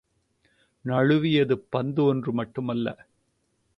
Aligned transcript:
நழுவியது 0.85 1.57
பந்து 1.69 2.03
ஒன்று 2.03 2.31
மட்டுமல்ல! 2.31 2.87